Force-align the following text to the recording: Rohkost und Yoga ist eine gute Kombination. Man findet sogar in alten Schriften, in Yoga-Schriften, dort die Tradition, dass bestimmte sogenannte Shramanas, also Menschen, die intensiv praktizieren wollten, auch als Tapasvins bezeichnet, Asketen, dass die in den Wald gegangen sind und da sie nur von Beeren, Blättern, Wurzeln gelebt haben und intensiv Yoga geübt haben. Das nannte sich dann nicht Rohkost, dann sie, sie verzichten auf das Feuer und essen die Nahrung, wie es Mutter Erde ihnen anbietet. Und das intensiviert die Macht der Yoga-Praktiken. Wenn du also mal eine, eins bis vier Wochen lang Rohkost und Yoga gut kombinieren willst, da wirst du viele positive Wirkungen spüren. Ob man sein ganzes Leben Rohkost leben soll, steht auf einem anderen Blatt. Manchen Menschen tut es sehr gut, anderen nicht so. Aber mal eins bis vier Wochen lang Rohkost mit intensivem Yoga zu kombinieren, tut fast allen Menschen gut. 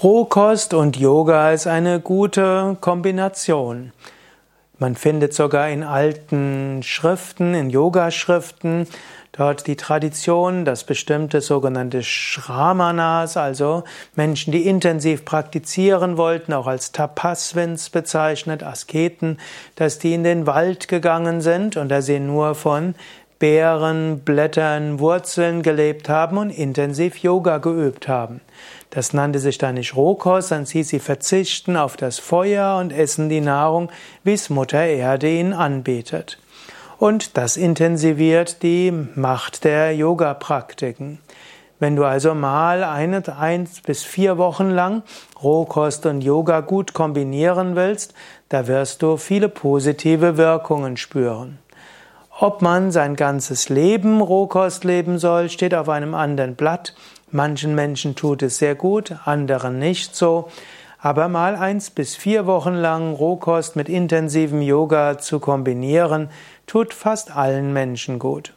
Rohkost 0.00 0.74
und 0.74 0.96
Yoga 0.96 1.50
ist 1.50 1.66
eine 1.66 1.98
gute 1.98 2.76
Kombination. 2.80 3.92
Man 4.78 4.94
findet 4.94 5.34
sogar 5.34 5.70
in 5.70 5.82
alten 5.82 6.84
Schriften, 6.84 7.52
in 7.52 7.68
Yoga-Schriften, 7.68 8.86
dort 9.32 9.66
die 9.66 9.74
Tradition, 9.74 10.64
dass 10.64 10.84
bestimmte 10.84 11.40
sogenannte 11.40 12.04
Shramanas, 12.04 13.36
also 13.36 13.82
Menschen, 14.14 14.52
die 14.52 14.68
intensiv 14.68 15.24
praktizieren 15.24 16.16
wollten, 16.16 16.52
auch 16.52 16.68
als 16.68 16.92
Tapasvins 16.92 17.90
bezeichnet, 17.90 18.62
Asketen, 18.62 19.38
dass 19.74 19.98
die 19.98 20.14
in 20.14 20.22
den 20.22 20.46
Wald 20.46 20.86
gegangen 20.86 21.40
sind 21.40 21.76
und 21.76 21.88
da 21.88 22.02
sie 22.02 22.20
nur 22.20 22.54
von 22.54 22.94
Beeren, 23.38 24.20
Blättern, 24.20 24.98
Wurzeln 24.98 25.62
gelebt 25.62 26.08
haben 26.08 26.38
und 26.38 26.50
intensiv 26.50 27.18
Yoga 27.18 27.58
geübt 27.58 28.08
haben. 28.08 28.40
Das 28.90 29.12
nannte 29.12 29.38
sich 29.38 29.58
dann 29.58 29.76
nicht 29.76 29.94
Rohkost, 29.94 30.50
dann 30.50 30.66
sie, 30.66 30.82
sie 30.82 30.98
verzichten 30.98 31.76
auf 31.76 31.96
das 31.96 32.18
Feuer 32.18 32.78
und 32.78 32.92
essen 32.92 33.28
die 33.28 33.40
Nahrung, 33.40 33.90
wie 34.24 34.32
es 34.32 34.50
Mutter 34.50 34.84
Erde 34.84 35.30
ihnen 35.30 35.52
anbietet. 35.52 36.38
Und 36.98 37.36
das 37.36 37.56
intensiviert 37.56 38.62
die 38.64 38.92
Macht 39.14 39.62
der 39.62 39.94
Yoga-Praktiken. 39.94 41.20
Wenn 41.78 41.94
du 41.94 42.04
also 42.04 42.34
mal 42.34 42.82
eine, 42.82 43.22
eins 43.38 43.82
bis 43.82 44.02
vier 44.02 44.36
Wochen 44.36 44.70
lang 44.70 45.04
Rohkost 45.40 46.06
und 46.06 46.22
Yoga 46.22 46.58
gut 46.60 46.92
kombinieren 46.92 47.76
willst, 47.76 48.14
da 48.48 48.66
wirst 48.66 49.02
du 49.02 49.16
viele 49.16 49.48
positive 49.48 50.36
Wirkungen 50.36 50.96
spüren. 50.96 51.58
Ob 52.40 52.62
man 52.62 52.92
sein 52.92 53.16
ganzes 53.16 53.68
Leben 53.68 54.20
Rohkost 54.20 54.84
leben 54.84 55.18
soll, 55.18 55.50
steht 55.50 55.74
auf 55.74 55.88
einem 55.88 56.14
anderen 56.14 56.54
Blatt. 56.54 56.94
Manchen 57.32 57.74
Menschen 57.74 58.14
tut 58.14 58.44
es 58.44 58.58
sehr 58.58 58.76
gut, 58.76 59.12
anderen 59.24 59.80
nicht 59.80 60.14
so. 60.14 60.48
Aber 61.00 61.26
mal 61.26 61.56
eins 61.56 61.90
bis 61.90 62.14
vier 62.14 62.46
Wochen 62.46 62.74
lang 62.74 63.12
Rohkost 63.12 63.74
mit 63.74 63.88
intensivem 63.88 64.62
Yoga 64.62 65.18
zu 65.18 65.40
kombinieren, 65.40 66.30
tut 66.68 66.94
fast 66.94 67.34
allen 67.34 67.72
Menschen 67.72 68.20
gut. 68.20 68.54